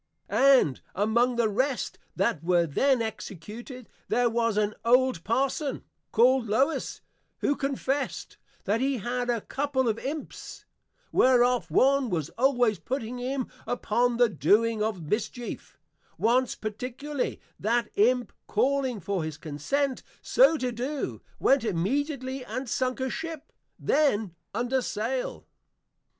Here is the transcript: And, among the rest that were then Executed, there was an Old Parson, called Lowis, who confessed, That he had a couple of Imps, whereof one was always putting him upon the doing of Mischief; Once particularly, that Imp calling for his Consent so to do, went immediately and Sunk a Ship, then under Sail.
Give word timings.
And, 0.29 0.81
among 0.95 1.35
the 1.35 1.47
rest 1.47 1.99
that 2.15 2.43
were 2.43 2.65
then 2.65 3.03
Executed, 3.03 3.87
there 4.07 4.31
was 4.31 4.57
an 4.57 4.73
Old 4.83 5.23
Parson, 5.23 5.83
called 6.11 6.47
Lowis, 6.47 7.01
who 7.41 7.55
confessed, 7.55 8.37
That 8.63 8.81
he 8.81 8.97
had 8.97 9.29
a 9.29 9.41
couple 9.41 9.87
of 9.87 9.99
Imps, 9.99 10.65
whereof 11.11 11.69
one 11.69 12.09
was 12.09 12.31
always 12.31 12.79
putting 12.79 13.19
him 13.19 13.47
upon 13.67 14.17
the 14.17 14.27
doing 14.27 14.81
of 14.81 15.03
Mischief; 15.03 15.77
Once 16.17 16.55
particularly, 16.55 17.39
that 17.59 17.91
Imp 17.93 18.33
calling 18.47 18.99
for 18.99 19.23
his 19.23 19.37
Consent 19.37 20.01
so 20.23 20.57
to 20.57 20.71
do, 20.71 21.21
went 21.37 21.63
immediately 21.63 22.43
and 22.43 22.67
Sunk 22.67 22.99
a 23.01 23.09
Ship, 23.11 23.53
then 23.77 24.33
under 24.51 24.81
Sail. 24.81 25.45